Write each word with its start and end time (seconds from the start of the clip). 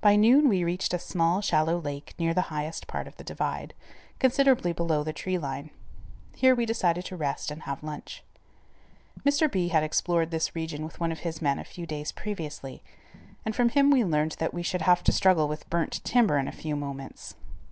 By 0.00 0.14
noon 0.14 0.48
we 0.48 0.62
reached 0.62 0.94
a 0.94 0.98
small, 1.00 1.40
shallow 1.40 1.76
lake 1.80 2.14
near 2.20 2.32
the 2.32 2.54
highest 2.54 2.86
part 2.86 3.08
of 3.08 3.16
the 3.16 3.24
divide, 3.24 3.74
considerably 4.20 4.72
below 4.72 5.02
tree 5.02 5.38
line. 5.38 5.70
Here 6.36 6.54
we 6.54 6.64
decided 6.64 7.04
to 7.06 7.16
rest 7.16 7.50
and 7.50 7.62
have 7.64 7.82
lunch. 7.82 8.22
Mr. 9.26 9.50
B. 9.50 9.70
had 9.70 9.82
explored 9.82 10.30
this 10.30 10.54
region 10.54 10.84
with 10.84 11.00
one 11.00 11.10
of 11.10 11.18
his 11.26 11.42
men 11.42 11.58
a 11.58 11.64
few 11.64 11.84
days 11.84 12.12
previously, 12.12 12.80
and 13.44 13.56
from 13.56 13.70
him 13.70 13.90
we 13.90 14.04
learned 14.04 14.36
that 14.38 14.54
we 14.54 14.62
should 14.62 14.82
have 14.82 15.02
to 15.02 15.10
struggle 15.10 15.48
with 15.48 15.68
burnt 15.68 16.00
timber 16.04 16.38
in 16.38 16.46
a 16.46 16.52
few 16.52 16.76
moments. 16.76 17.34